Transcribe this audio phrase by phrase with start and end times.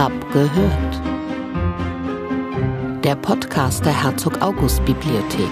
[0.00, 1.04] Hab gehört.
[3.04, 5.50] Der Podcast der Herzog August Bibliothek.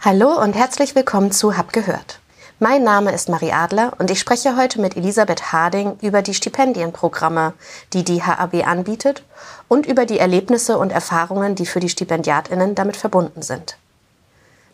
[0.00, 2.20] Hallo und herzlich willkommen zu Hab gehört.
[2.60, 7.54] Mein Name ist Marie Adler und ich spreche heute mit Elisabeth Harding über die Stipendienprogramme,
[7.92, 9.24] die die HAB anbietet
[9.66, 13.76] und über die Erlebnisse und Erfahrungen, die für die Stipendiatinnen damit verbunden sind.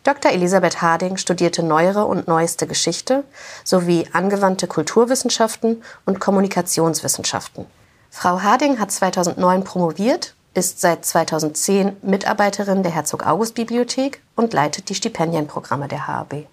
[0.03, 0.33] Dr.
[0.33, 3.23] Elisabeth Harding studierte neuere und neueste Geschichte
[3.63, 7.65] sowie angewandte Kulturwissenschaften und Kommunikationswissenschaften.
[8.09, 14.89] Frau Harding hat 2009 promoviert, ist seit 2010 Mitarbeiterin der Herzog August Bibliothek und leitet
[14.89, 16.47] die Stipendienprogramme der HAB.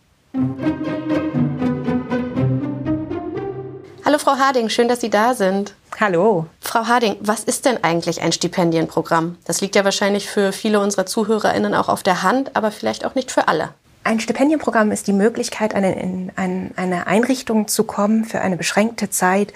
[4.31, 5.75] Frau Harding, schön, dass Sie da sind.
[5.99, 6.47] Hallo.
[6.61, 9.37] Frau Harding, was ist denn eigentlich ein Stipendienprogramm?
[9.45, 13.17] Das liegt ja wahrscheinlich für viele unserer Zuhörerinnen auch auf der Hand, aber vielleicht auch
[13.17, 13.71] nicht für alle.
[14.05, 19.53] Ein Stipendienprogramm ist die Möglichkeit, in eine Einrichtung zu kommen für eine beschränkte Zeit,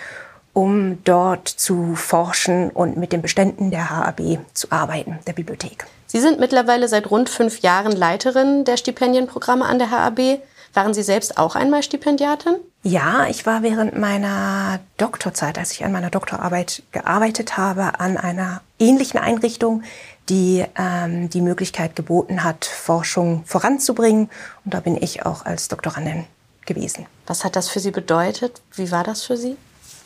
[0.52, 5.86] um dort zu forschen und mit den Beständen der HAB zu arbeiten, der Bibliothek.
[6.08, 10.40] Sie sind mittlerweile seit rund fünf Jahren Leiterin der Stipendienprogramme an der HAB.
[10.72, 12.56] Waren Sie selbst auch einmal Stipendiatin?
[12.86, 18.60] Ja, ich war während meiner Doktorzeit, als ich an meiner Doktorarbeit gearbeitet habe, an einer
[18.78, 19.82] ähnlichen Einrichtung,
[20.28, 24.28] die ähm, die Möglichkeit geboten hat, Forschung voranzubringen.
[24.66, 26.26] Und da bin ich auch als Doktorandin
[26.66, 27.06] gewesen.
[27.26, 28.60] Was hat das für Sie bedeutet?
[28.74, 29.56] Wie war das für Sie?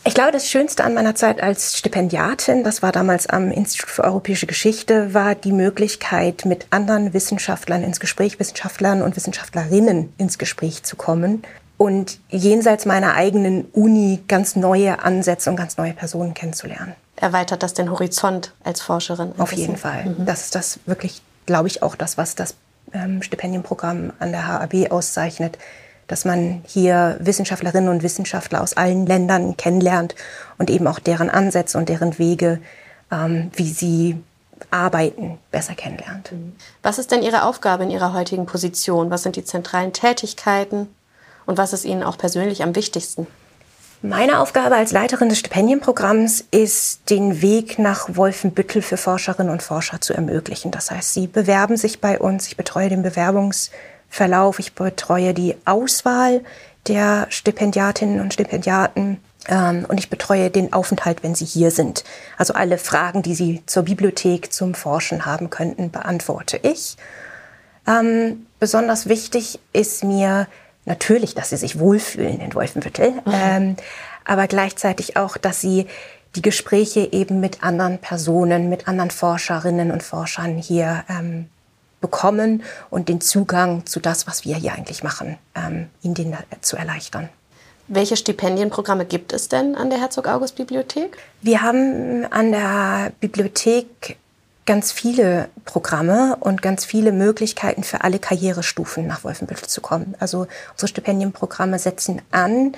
[0.04, 4.04] Ich glaube, das Schönste an meiner Zeit als Stipendiatin, das war damals am Institut für
[4.04, 10.84] Europäische Geschichte, war die Möglichkeit, mit anderen Wissenschaftlern ins Gespräch, Wissenschaftlern und Wissenschaftlerinnen ins Gespräch
[10.84, 11.42] zu kommen
[11.78, 16.94] und jenseits meiner eigenen Uni ganz neue Ansätze und ganz neue Personen kennenzulernen.
[17.16, 19.32] Erweitert das den Horizont als Forscherin?
[19.38, 20.04] Auf jeden Fall.
[20.04, 20.26] Mhm.
[20.26, 22.54] Das ist das wirklich, glaube ich, auch das, was das
[22.92, 25.56] ähm, Stipendienprogramm an der HAB auszeichnet
[26.08, 30.16] dass man hier Wissenschaftlerinnen und Wissenschaftler aus allen Ländern kennenlernt
[30.56, 32.60] und eben auch deren Ansätze und deren Wege,
[33.12, 34.20] ähm, wie sie
[34.70, 36.32] arbeiten, besser kennenlernt.
[36.82, 39.10] Was ist denn Ihre Aufgabe in Ihrer heutigen Position?
[39.10, 40.88] Was sind die zentralen Tätigkeiten
[41.48, 43.26] und was ist Ihnen auch persönlich am wichtigsten?
[44.00, 50.00] Meine Aufgabe als Leiterin des Stipendienprogramms ist, den Weg nach Wolfenbüttel für Forscherinnen und Forscher
[50.00, 50.70] zu ermöglichen.
[50.70, 53.70] Das heißt, sie bewerben sich bei uns, ich betreue den Bewerbungs-
[54.08, 54.58] Verlauf.
[54.58, 56.42] Ich betreue die Auswahl
[56.86, 62.04] der Stipendiatinnen und Stipendiaten ähm, und ich betreue den Aufenthalt, wenn sie hier sind.
[62.36, 66.96] Also alle Fragen, die sie zur Bibliothek, zum Forschen haben könnten, beantworte ich.
[67.86, 70.46] Ähm, besonders wichtig ist mir
[70.88, 73.32] natürlich, dass sie sich wohlfühlen in Wolfenbüttel, mhm.
[73.32, 73.76] ähm,
[74.24, 75.86] aber gleichzeitig auch, dass sie
[76.34, 81.48] die Gespräche eben mit anderen Personen, mit anderen Forscherinnen und Forschern hier ähm,
[82.00, 86.76] bekommen und den Zugang zu das, was wir hier eigentlich machen, ähm, ihnen den zu
[86.76, 87.28] erleichtern.
[87.88, 91.16] Welche Stipendienprogramme gibt es denn an der Herzog August Bibliothek?
[91.40, 94.18] Wir haben an der Bibliothek
[94.68, 100.14] ganz viele Programme und ganz viele Möglichkeiten für alle Karrierestufen nach Wolfenbüttel zu kommen.
[100.20, 102.72] Also unsere Stipendienprogramme setzen an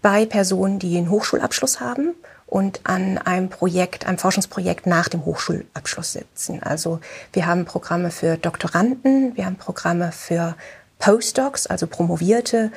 [0.00, 2.14] bei Personen, die einen Hochschulabschluss haben
[2.46, 6.62] und an einem Projekt, einem Forschungsprojekt nach dem Hochschulabschluss sitzen.
[6.62, 7.00] Also
[7.34, 10.56] wir haben Programme für Doktoranden, wir haben Programme für
[10.98, 12.72] Postdocs, also Promovierte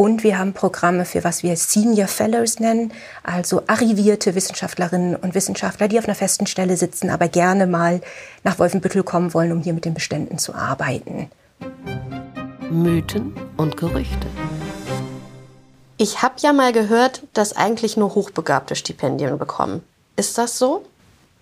[0.00, 2.90] und wir haben Programme für was wir Senior Fellows nennen,
[3.22, 8.00] also arrivierte Wissenschaftlerinnen und Wissenschaftler, die auf einer festen Stelle sitzen, aber gerne mal
[8.42, 11.30] nach Wolfenbüttel kommen wollen, um hier mit den Beständen zu arbeiten.
[12.70, 14.26] Mythen und Gerüchte.
[15.98, 19.82] Ich habe ja mal gehört, dass eigentlich nur Hochbegabte Stipendien bekommen.
[20.16, 20.82] Ist das so?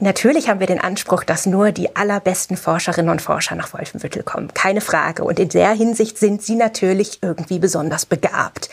[0.00, 4.54] Natürlich haben wir den Anspruch, dass nur die allerbesten Forscherinnen und Forscher nach Wolfenbüttel kommen.
[4.54, 5.24] Keine Frage.
[5.24, 8.68] Und in der Hinsicht sind sie natürlich irgendwie besonders begabt.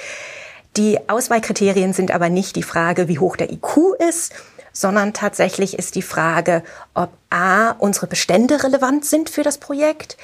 [0.77, 4.33] Die Auswahlkriterien sind aber nicht die Frage, wie hoch der IQ ist,
[4.71, 6.61] sondern tatsächlich ist die Frage,
[6.93, 10.17] ob A, unsere Bestände relevant sind für das Projekt,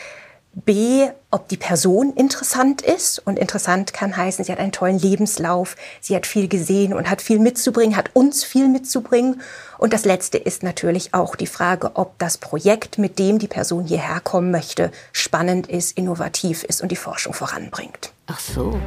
[0.53, 3.19] B, ob die Person interessant ist.
[3.19, 7.21] Und interessant kann heißen, sie hat einen tollen Lebenslauf, sie hat viel gesehen und hat
[7.21, 9.41] viel mitzubringen, hat uns viel mitzubringen.
[9.77, 13.85] Und das Letzte ist natürlich auch die Frage, ob das Projekt, mit dem die Person
[13.85, 18.11] hierher kommen möchte, spannend ist, innovativ ist und die Forschung voranbringt.
[18.27, 18.79] Ach so.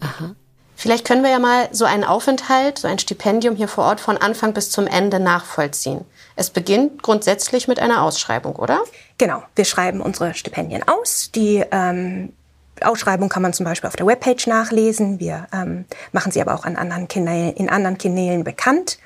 [0.00, 0.34] Aha.
[0.76, 4.16] Vielleicht können wir ja mal so einen Aufenthalt, so ein Stipendium hier vor Ort von
[4.16, 6.04] Anfang bis zum Ende nachvollziehen.
[6.42, 8.82] Es beginnt grundsätzlich mit einer Ausschreibung, oder?
[9.16, 11.30] Genau, wir schreiben unsere Stipendien aus.
[11.32, 12.32] Die ähm,
[12.80, 15.20] Ausschreibung kann man zum Beispiel auf der Webpage nachlesen.
[15.20, 18.98] Wir ähm, machen sie aber auch an anderen Kanälen, in anderen Kanälen bekannt.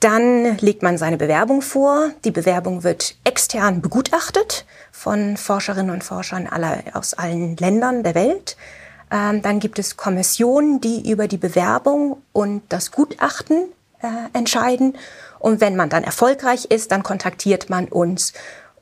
[0.00, 2.10] Dann legt man seine Bewerbung vor.
[2.24, 8.56] Die Bewerbung wird extern begutachtet von Forscherinnen und Forschern aller, aus allen Ländern der Welt.
[9.12, 13.68] Ähm, dann gibt es Kommissionen, die über die Bewerbung und das Gutachten
[14.02, 14.96] äh, entscheiden.
[15.42, 18.32] Und wenn man dann erfolgreich ist, dann kontaktiert man uns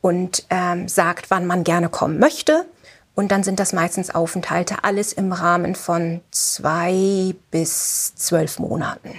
[0.02, 2.66] und ähm, sagt, wann man gerne kommen möchte.
[3.14, 9.18] Und dann sind das meistens Aufenthalte, alles im Rahmen von zwei bis zwölf Monaten.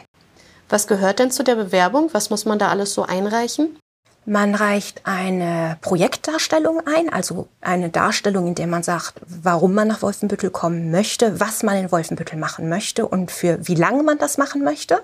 [0.69, 2.09] Was gehört denn zu der Bewerbung?
[2.13, 3.75] Was muss man da alles so einreichen?
[4.25, 10.03] Man reicht eine Projektdarstellung ein, also eine Darstellung, in der man sagt, warum man nach
[10.03, 14.37] Wolfenbüttel kommen möchte, was man in Wolfenbüttel machen möchte und für wie lange man das
[14.37, 15.03] machen möchte.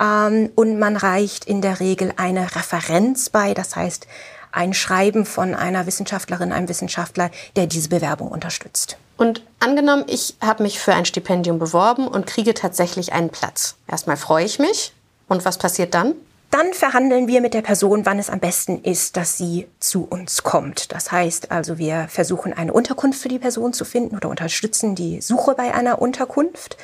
[0.00, 4.06] Ähm, und man reicht in der Regel eine Referenz bei, das heißt
[4.52, 8.96] ein Schreiben von einer Wissenschaftlerin, einem Wissenschaftler, der diese Bewerbung unterstützt.
[9.18, 13.76] Und angenommen, ich habe mich für ein Stipendium beworben und kriege tatsächlich einen Platz.
[13.86, 14.92] Erstmal freue ich mich.
[15.28, 16.14] Und was passiert dann?
[16.50, 20.42] Dann verhandeln wir mit der Person, wann es am besten ist, dass sie zu uns
[20.42, 20.92] kommt.
[20.92, 25.20] Das heißt also, wir versuchen eine Unterkunft für die Person zu finden oder unterstützen die
[25.20, 26.76] Suche bei einer Unterkunft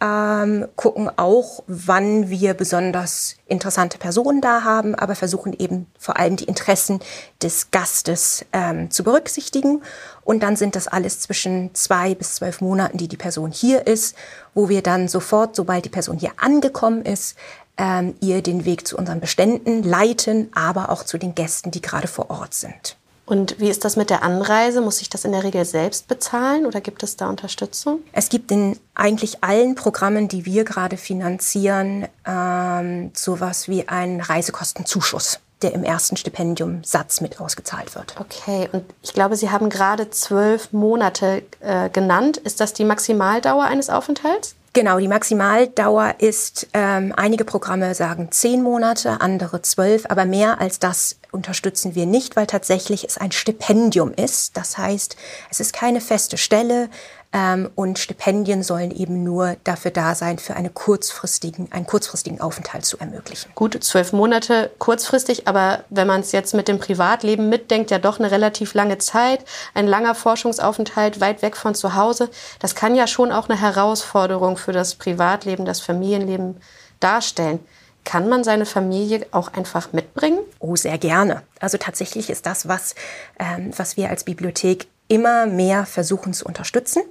[0.00, 6.36] ähm, gucken auch, wann wir besonders interessante Personen da haben, aber versuchen eben vor allem
[6.36, 7.00] die Interessen
[7.42, 9.82] des Gastes ähm, zu berücksichtigen.
[10.24, 14.16] Und dann sind das alles zwischen zwei bis zwölf Monaten, die die Person hier ist,
[14.54, 17.36] wo wir dann sofort, sobald die Person hier angekommen ist,
[17.76, 22.08] ähm, ihr den Weg zu unseren Beständen leiten, aber auch zu den Gästen, die gerade
[22.08, 22.96] vor Ort sind.
[23.30, 24.80] Und wie ist das mit der Anreise?
[24.80, 28.00] Muss ich das in der Regel selbst bezahlen oder gibt es da Unterstützung?
[28.10, 35.38] Es gibt in eigentlich allen Programmen, die wir gerade finanzieren, ähm, sowas wie einen Reisekostenzuschuss
[35.62, 38.14] der im ersten Stipendiumsatz mit ausgezahlt wird.
[38.18, 42.38] Okay, und ich glaube, Sie haben gerade zwölf Monate äh, genannt.
[42.38, 44.54] Ist das die Maximaldauer eines Aufenthalts?
[44.72, 50.78] Genau, die Maximaldauer ist, ähm, einige Programme sagen zehn Monate, andere zwölf, aber mehr als
[50.78, 54.56] das unterstützen wir nicht, weil tatsächlich es ein Stipendium ist.
[54.56, 55.16] Das heißt,
[55.50, 56.88] es ist keine feste Stelle,
[57.32, 62.84] ähm, und Stipendien sollen eben nur dafür da sein, für eine kurzfristigen, einen kurzfristigen Aufenthalt
[62.84, 63.52] zu ermöglichen.
[63.54, 68.18] Gut, zwölf Monate kurzfristig, aber wenn man es jetzt mit dem Privatleben mitdenkt, ja doch
[68.18, 69.44] eine relativ lange Zeit,
[69.74, 74.56] ein langer Forschungsaufenthalt weit weg von zu Hause, das kann ja schon auch eine Herausforderung
[74.56, 76.56] für das Privatleben, das Familienleben
[76.98, 77.60] darstellen.
[78.04, 80.40] Kann man seine Familie auch einfach mitbringen?
[80.58, 81.42] Oh, sehr gerne.
[81.60, 82.94] Also tatsächlich ist das, was,
[83.38, 87.02] ähm, was wir als Bibliothek immer mehr versuchen zu unterstützen.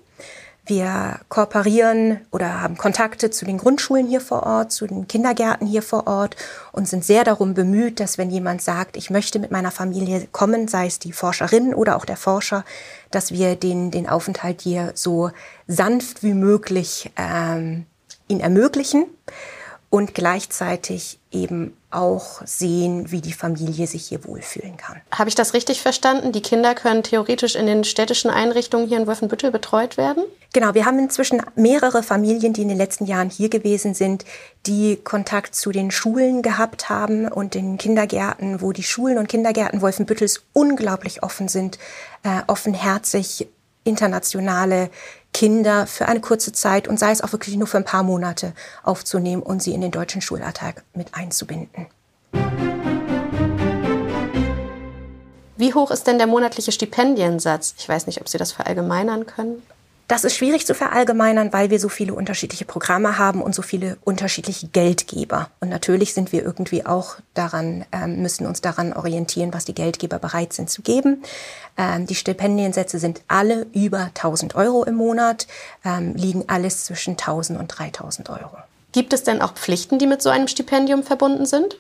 [0.69, 5.81] Wir kooperieren oder haben Kontakte zu den Grundschulen hier vor Ort, zu den Kindergärten hier
[5.81, 6.35] vor Ort
[6.71, 10.67] und sind sehr darum bemüht, dass wenn jemand sagt, ich möchte mit meiner Familie kommen,
[10.67, 12.65] sei es die Forscherin oder auch der Forscher,
[13.09, 15.31] dass wir den, den Aufenthalt hier so
[15.65, 17.87] sanft wie möglich ähm,
[18.27, 19.05] ihn ermöglichen
[19.89, 25.01] und gleichzeitig eben auch sehen, wie die Familie sich hier wohlfühlen kann.
[25.11, 26.31] Habe ich das richtig verstanden?
[26.31, 30.23] Die Kinder können theoretisch in den städtischen Einrichtungen hier in Wolfenbüttel betreut werden?
[30.53, 34.25] Genau, wir haben inzwischen mehrere Familien, die in den letzten Jahren hier gewesen sind,
[34.67, 39.81] die Kontakt zu den Schulen gehabt haben und den Kindergärten, wo die Schulen und Kindergärten
[39.81, 41.79] Wolfenbüttels unglaublich offen sind,
[42.23, 43.47] äh, offenherzig
[43.83, 44.89] internationale
[45.33, 48.53] Kinder für eine kurze Zeit und sei es auch wirklich nur für ein paar Monate
[48.83, 51.87] aufzunehmen und sie in den deutschen Schulalltag mit einzubinden.
[55.57, 57.75] Wie hoch ist denn der monatliche Stipendiensatz?
[57.77, 59.61] Ich weiß nicht, ob Sie das verallgemeinern können.
[60.09, 63.99] Das ist schwierig zu verallgemeinern, weil wir so viele unterschiedliche Programme haben und so viele
[64.03, 65.51] unterschiedliche Geldgeber.
[65.59, 70.17] Und natürlich sind wir irgendwie auch daran, ähm, müssen uns daran orientieren, was die Geldgeber
[70.17, 71.21] bereit sind zu geben.
[71.77, 75.45] Ähm, die Stipendiensätze sind alle über 1000 Euro im Monat,
[75.85, 78.57] ähm, liegen alles zwischen 1000 und 3000 Euro.
[78.91, 81.77] Gibt es denn auch Pflichten, die mit so einem Stipendium verbunden sind?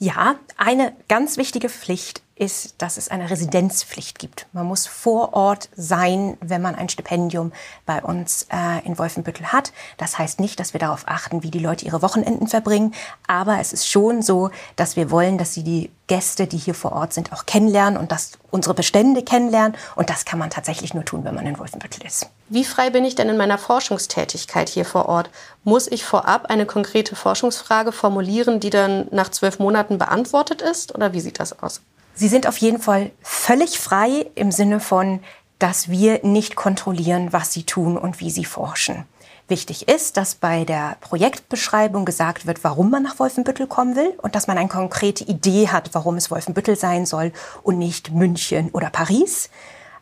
[0.00, 4.46] Ja, eine ganz wichtige Pflicht ist, dass es eine Residenzpflicht gibt.
[4.52, 7.52] Man muss vor Ort sein, wenn man ein Stipendium
[7.84, 9.72] bei uns äh, in Wolfenbüttel hat.
[9.98, 12.94] Das heißt nicht, dass wir darauf achten, wie die Leute ihre Wochenenden verbringen,
[13.26, 16.92] aber es ist schon so, dass wir wollen, dass sie die Gäste, die hier vor
[16.92, 19.76] Ort sind, auch kennenlernen und dass unsere Bestände kennenlernen.
[19.94, 22.30] Und das kann man tatsächlich nur tun, wenn man in Wolfenbüttel ist.
[22.48, 25.30] Wie frei bin ich denn in meiner Forschungstätigkeit hier vor Ort?
[25.62, 30.94] Muss ich vorab eine konkrete Forschungsfrage formulieren, die dann nach zwölf Monaten beantwortet ist?
[30.94, 31.80] Oder wie sieht das aus?
[32.20, 35.20] Sie sind auf jeden Fall völlig frei im Sinne von,
[35.58, 39.06] dass wir nicht kontrollieren, was sie tun und wie sie forschen.
[39.48, 44.34] Wichtig ist, dass bei der Projektbeschreibung gesagt wird, warum man nach Wolfenbüttel kommen will und
[44.34, 48.90] dass man eine konkrete Idee hat, warum es Wolfenbüttel sein soll und nicht München oder
[48.90, 49.48] Paris.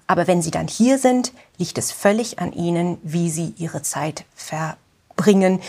[0.09, 4.25] Aber wenn Sie dann hier sind, liegt es völlig an Ihnen, wie Sie Ihre Zeit
[4.35, 4.77] ver
[5.19, 5.61] verbringen,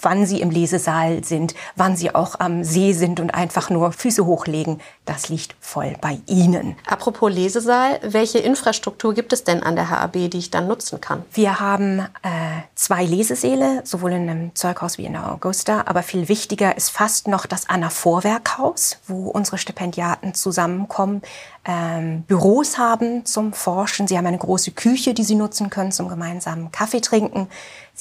[0.00, 4.24] wann sie im Lesesaal sind, wann sie auch am See sind und einfach nur Füße
[4.24, 4.80] hochlegen.
[5.04, 6.76] Das liegt voll bei Ihnen.
[6.86, 11.24] Apropos Lesesaal, welche Infrastruktur gibt es denn an der HAB, die ich dann nutzen kann?
[11.32, 15.82] Wir haben äh, zwei Lesesäle, sowohl in dem Zeughaus wie in der Augusta.
[15.86, 21.22] Aber viel wichtiger ist fast noch das Anna Vorwerkhaus, wo unsere Stipendiaten zusammenkommen,
[21.64, 24.08] ähm, Büros haben zum Forschen.
[24.08, 27.48] Sie haben eine große Küche, die sie nutzen können zum gemeinsamen Kaffee trinken.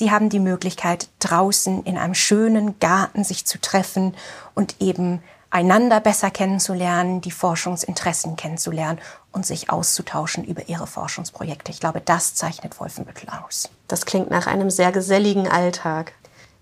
[0.02, 4.16] Sie haben die Möglichkeit, draußen in einem schönen Garten sich zu treffen
[4.56, 8.98] und eben einander besser kennenzulernen, die Forschungsinteressen kennenzulernen
[9.32, 11.72] und sich auszutauschen über ihre Forschungsprojekte.
[11.72, 13.70] Ich glaube, das zeichnet Wolfenbüttel aus.
[13.88, 16.14] Das klingt nach einem sehr geselligen Alltag.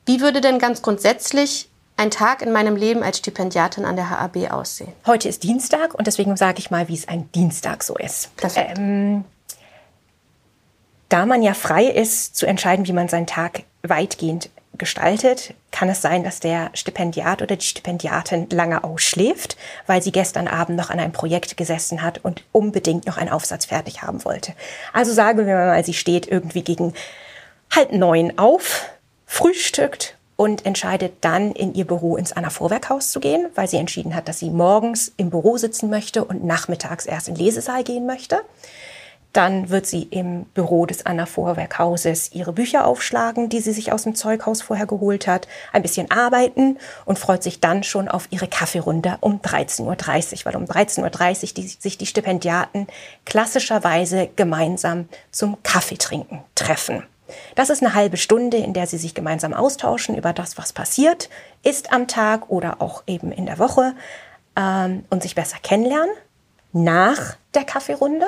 [0.06, 4.52] Wie würde denn ganz grundsätzlich ein Tag in meinem Leben als Stipendiatin an der HAB
[4.52, 4.92] aussehen?
[5.06, 8.36] Heute ist Dienstag und deswegen sage ich mal, wie es ein Dienstag so ist.
[8.36, 8.78] Perfekt.
[8.78, 9.24] Ähm,
[11.10, 16.02] da man ja frei ist, zu entscheiden, wie man seinen Tag weitgehend gestaltet, kann es
[16.02, 21.00] sein, dass der Stipendiat oder die Stipendiatin lange ausschläft, weil sie gestern Abend noch an
[21.00, 24.54] einem Projekt gesessen hat und unbedingt noch einen Aufsatz fertig haben wollte.
[24.94, 26.94] Also sagen wir mal, sie steht irgendwie gegen
[27.76, 28.86] halb neun auf,
[29.26, 34.16] frühstückt und entscheidet dann in ihr Büro ins Anna Vorwerkhaus zu gehen, weil sie entschieden
[34.16, 38.42] hat, dass sie morgens im Büro sitzen möchte und nachmittags erst in Lesesaal gehen möchte.
[39.34, 44.04] Dann wird sie im Büro des Anna Vorwerkhauses ihre Bücher aufschlagen, die sie sich aus
[44.04, 48.48] dem Zeughaus vorher geholt hat, ein bisschen arbeiten und freut sich dann schon auf ihre
[48.48, 49.84] Kaffeerunde um 13.30
[50.40, 52.88] Uhr, weil um 13.30 Uhr die, sich die Stipendiaten
[53.26, 57.04] klassischerweise gemeinsam zum Kaffeetrinken treffen.
[57.54, 61.30] Das ist eine halbe Stunde, in der sie sich gemeinsam austauschen über das, was passiert
[61.64, 63.94] ist am Tag oder auch eben in der Woche
[64.56, 66.16] ähm, und sich besser kennenlernen.
[66.72, 68.28] Nach der Kaffeerunde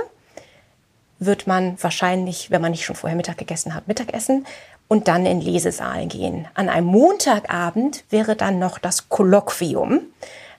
[1.21, 4.45] wird man wahrscheinlich, wenn man nicht schon vorher Mittag gegessen hat, Mittagessen
[4.87, 6.47] und dann in Lesesaal gehen.
[6.55, 10.01] An einem Montagabend wäre dann noch das Kolloquium.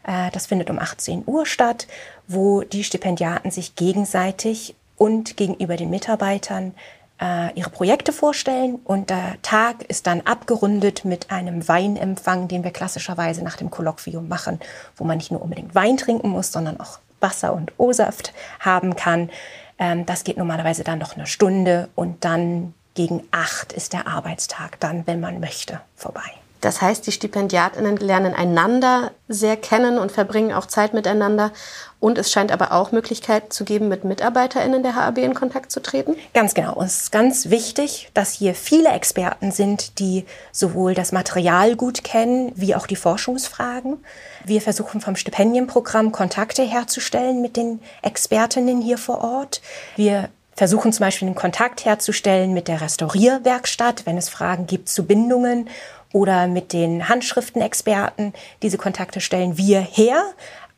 [0.05, 1.89] Äh, das findet um 18 Uhr statt,
[2.29, 6.75] wo die Stipendiaten sich gegenseitig und gegenüber den Mitarbeitern
[7.21, 12.71] äh, ihre Projekte vorstellen und der Tag ist dann abgerundet mit einem Weinempfang, den wir
[12.71, 14.61] klassischerweise nach dem Kolloquium machen,
[14.97, 19.31] wo man nicht nur unbedingt Wein trinken muss, sondern auch Wasser und O-Saft haben kann.
[19.79, 24.79] Ähm, das geht normalerweise dann noch eine Stunde und dann gegen acht ist der Arbeitstag
[24.81, 26.42] dann, wenn man möchte, vorbei.
[26.63, 31.51] Das heißt, die Stipendiatinnen lernen einander sehr kennen und verbringen auch Zeit miteinander.
[31.99, 35.83] Und es scheint aber auch Möglichkeiten zu geben, mit MitarbeiterInnen der HAB in Kontakt zu
[35.83, 36.15] treten?
[36.35, 36.81] Ganz genau.
[36.81, 42.53] Es ist ganz wichtig, dass hier viele Experten sind, die sowohl das Material gut kennen,
[42.55, 43.99] wie auch die Forschungsfragen.
[44.45, 49.63] Wir versuchen vom Stipendienprogramm Kontakte herzustellen mit den Expertinnen hier vor Ort.
[49.97, 55.05] Wir versuchen zum Beispiel den Kontakt herzustellen mit der Restaurierwerkstatt, wenn es Fragen gibt zu
[55.07, 55.69] Bindungen
[56.13, 58.33] oder mit den Handschriftenexperten.
[58.63, 60.23] Diese Kontakte stellen wir her.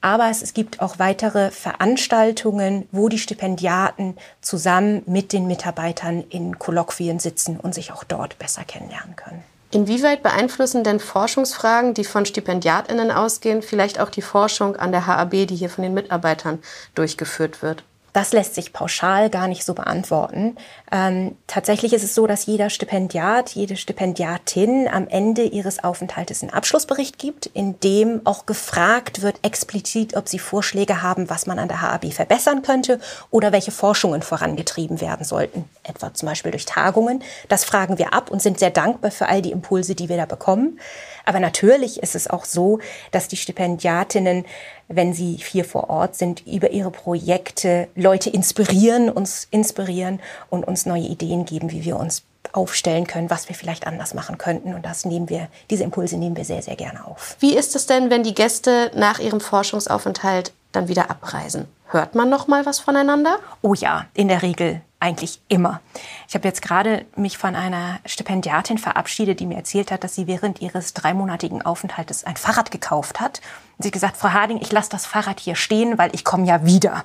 [0.01, 7.19] Aber es, gibt auch weitere Veranstaltungen, wo die Stipendiaten zusammen mit den Mitarbeitern in Kolloquien
[7.19, 9.43] sitzen und sich auch dort besser kennenlernen können.
[9.71, 15.47] Inwieweit beeinflussen denn Forschungsfragen, die von Stipendiatinnen ausgehen, vielleicht auch die Forschung an der HAB,
[15.47, 16.59] die hier von den Mitarbeitern
[16.95, 17.83] durchgeführt wird?
[18.15, 20.57] Das lässt sich pauschal gar nicht so beantworten.
[20.93, 26.53] Ähm, tatsächlich ist es so, dass jeder Stipendiat, jede Stipendiatin am Ende ihres Aufenthaltes einen
[26.53, 31.67] Abschlussbericht gibt, in dem auch gefragt wird explizit, ob sie Vorschläge haben, was man an
[31.67, 33.01] der HAB verbessern könnte
[33.33, 37.21] oder welche Forschungen vorangetrieben werden sollten, etwa zum Beispiel durch Tagungen.
[37.49, 40.27] Das fragen wir ab und sind sehr dankbar für all die Impulse, die wir da
[40.27, 40.79] bekommen.
[41.25, 42.79] Aber natürlich ist es auch so,
[43.11, 44.45] dass die Stipendiatinnen,
[44.89, 50.87] wenn sie hier vor Ort sind, über ihre Projekte Leute inspirieren, uns inspirieren und uns
[50.87, 54.75] neue Ideen geben, wie wir uns aufstellen können, was wir vielleicht anders machen könnten.
[54.75, 57.37] Und das nehmen wir, diese Impulse nehmen wir sehr, sehr gerne auf.
[57.41, 61.67] Wie ist es denn, wenn die Gäste nach ihrem Forschungsaufenthalt dann wieder abreisen?
[61.89, 63.39] Hört man noch mal was voneinander?
[63.63, 65.81] Oh ja, in der Regel eigentlich immer.
[66.27, 70.27] Ich habe jetzt gerade mich von einer Stipendiatin verabschiedet, die mir erzählt hat, dass sie
[70.27, 73.43] während ihres dreimonatigen Aufenthaltes ein Fahrrad gekauft hat.
[73.77, 76.47] Und sie hat gesagt, Frau Harding, ich lasse das Fahrrad hier stehen, weil ich komme
[76.47, 77.05] ja wieder.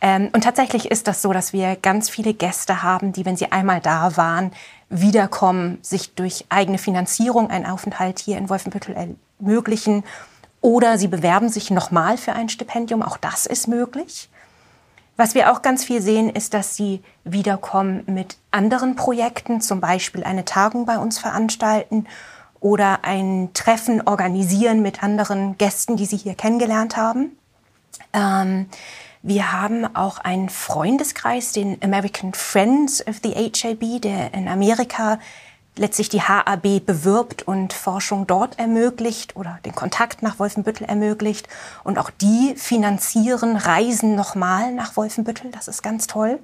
[0.00, 3.52] Ähm, und tatsächlich ist das so, dass wir ganz viele Gäste haben, die, wenn sie
[3.52, 4.52] einmal da waren,
[4.90, 8.96] wiederkommen, sich durch eigene Finanzierung einen Aufenthalt hier in Wolfenbüttel
[9.40, 10.02] ermöglichen.
[10.60, 13.02] Oder sie bewerben sich nochmal für ein Stipendium.
[13.02, 14.28] Auch das ist möglich.
[15.18, 20.22] Was wir auch ganz viel sehen, ist, dass sie wiederkommen mit anderen Projekten, zum Beispiel
[20.22, 22.06] eine Tagung bei uns veranstalten
[22.60, 27.36] oder ein Treffen organisieren mit anderen Gästen, die sie hier kennengelernt haben.
[28.12, 28.66] Ähm,
[29.22, 35.18] wir haben auch einen Freundeskreis, den American Friends of the HIB, der in Amerika
[35.78, 41.48] letztlich die HAB bewirbt und Forschung dort ermöglicht oder den Kontakt nach Wolfenbüttel ermöglicht.
[41.84, 45.50] Und auch die finanzieren Reisen nochmal nach Wolfenbüttel.
[45.50, 46.38] Das ist ganz toll.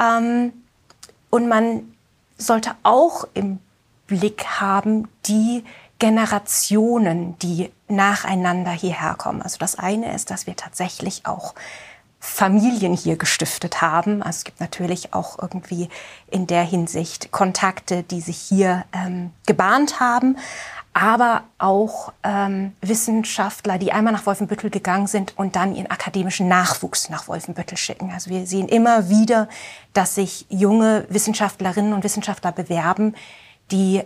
[0.00, 0.52] Ähm,
[1.30, 1.94] und man
[2.36, 3.58] sollte auch im
[4.06, 5.64] Blick haben, die
[5.98, 9.42] Generationen, die nacheinander hierher kommen.
[9.42, 11.54] Also das eine ist, dass wir tatsächlich auch
[12.24, 14.22] Familien hier gestiftet haben.
[14.22, 15.90] Also es gibt natürlich auch irgendwie
[16.30, 20.38] in der Hinsicht Kontakte, die sich hier ähm, gebahnt haben,
[20.94, 27.10] aber auch ähm, Wissenschaftler, die einmal nach Wolfenbüttel gegangen sind und dann ihren akademischen Nachwuchs
[27.10, 28.10] nach Wolfenbüttel schicken.
[28.10, 29.46] Also wir sehen immer wieder,
[29.92, 33.14] dass sich junge Wissenschaftlerinnen und Wissenschaftler bewerben,
[33.70, 34.02] die äh,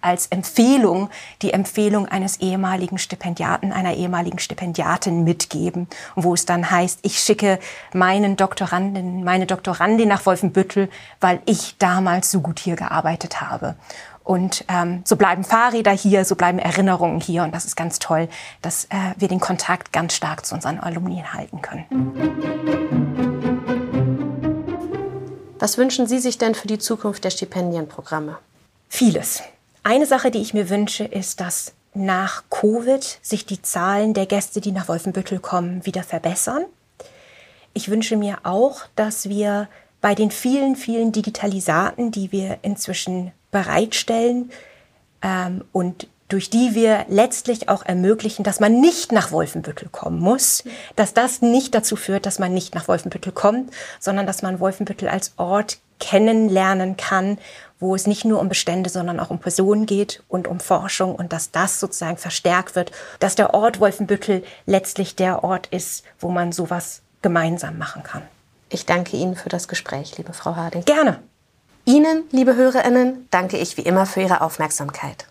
[0.00, 1.08] als Empfehlung
[1.40, 7.58] die Empfehlung eines ehemaligen Stipendiaten, einer ehemaligen Stipendiatin mitgeben, wo es dann heißt, ich schicke
[7.92, 10.88] meinen Doktoranden, meine Doktorandin nach Wolfenbüttel,
[11.20, 13.76] weil ich damals so gut hier gearbeitet habe.
[14.24, 17.42] Und ähm, so bleiben Fahrräder hier, so bleiben Erinnerungen hier.
[17.42, 18.28] Und das ist ganz toll,
[18.60, 21.86] dass äh, wir den Kontakt ganz stark zu unseren Alumni halten können.
[25.58, 28.38] Was wünschen Sie sich denn für die Zukunft der Stipendienprogramme?
[28.94, 29.42] Vieles.
[29.84, 34.60] Eine Sache, die ich mir wünsche, ist, dass nach Covid sich die Zahlen der Gäste,
[34.60, 36.66] die nach Wolfenbüttel kommen, wieder verbessern.
[37.72, 39.70] Ich wünsche mir auch, dass wir
[40.02, 44.50] bei den vielen, vielen Digitalisaten, die wir inzwischen bereitstellen
[45.22, 50.64] ähm, und durch die wir letztlich auch ermöglichen, dass man nicht nach Wolfenbüttel kommen muss,
[50.96, 53.70] dass das nicht dazu führt, dass man nicht nach Wolfenbüttel kommt,
[54.00, 57.38] sondern dass man Wolfenbüttel als Ort kennenlernen kann,
[57.78, 61.32] wo es nicht nur um Bestände, sondern auch um Personen geht und um Forschung und
[61.32, 66.52] dass das sozusagen verstärkt wird, dass der Ort Wolfenbüttel letztlich der Ort ist, wo man
[66.52, 68.22] sowas gemeinsam machen kann.
[68.70, 70.84] Ich danke Ihnen für das Gespräch, liebe Frau Harding.
[70.84, 71.18] Gerne.
[71.84, 75.26] Ihnen, liebe Hörerinnen, danke ich wie immer für Ihre Aufmerksamkeit.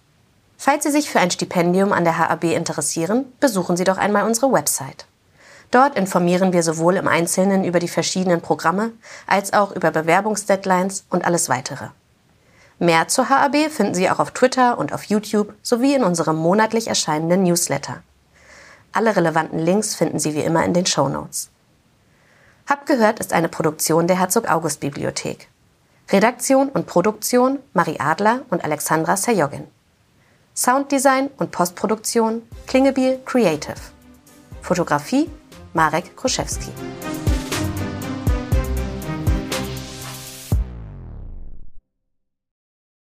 [0.63, 4.51] Falls Sie sich für ein Stipendium an der HAB interessieren, besuchen Sie doch einmal unsere
[4.51, 5.07] Website.
[5.71, 8.91] Dort informieren wir sowohl im Einzelnen über die verschiedenen Programme
[9.25, 11.87] als auch über Bewerbungsdeadlines und alles weitere.
[12.77, 16.89] Mehr zur HAB finden Sie auch auf Twitter und auf YouTube sowie in unserem monatlich
[16.89, 18.03] erscheinenden Newsletter.
[18.91, 21.49] Alle relevanten Links finden Sie wie immer in den Show Notes.
[22.69, 25.47] Hab gehört ist eine Produktion der Herzog August Bibliothek.
[26.11, 29.67] Redaktion und Produktion Marie Adler und Alexandra Sajogin.
[30.53, 33.75] Sounddesign und Postproduktion Klingebiel Creative.
[34.61, 35.29] Fotografie
[35.73, 36.71] Marek Kruszewski.